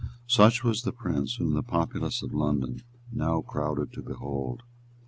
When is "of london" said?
2.23-2.81